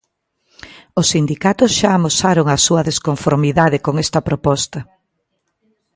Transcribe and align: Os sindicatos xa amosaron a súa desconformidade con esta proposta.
Os 0.99 1.07
sindicatos 1.13 1.71
xa 1.79 1.89
amosaron 1.95 2.45
a 2.49 2.57
súa 2.65 2.85
desconformidade 2.89 3.77
con 3.85 3.95
esta 4.03 4.19
proposta. 4.27 4.79